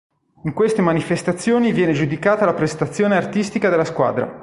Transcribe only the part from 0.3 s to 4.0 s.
In queste manifestazioni viene giudicata la "prestazione artistica" della